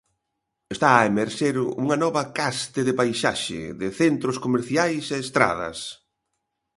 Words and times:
Está 0.75 0.89
a 0.95 1.05
emerxer 1.11 1.55
unha 1.83 1.97
nova 2.03 2.23
caste 2.37 2.79
de 2.87 2.93
paisaxe, 2.99 3.61
de 3.81 3.87
centros 3.99 4.37
comerciais 4.45 5.05
e 5.15 5.17
estradas. 5.25 5.77